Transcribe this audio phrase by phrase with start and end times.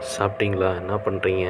[0.00, 0.76] சாப்பிட்டீங்களா?
[0.76, 1.44] என்ன பண்ணுறீங்க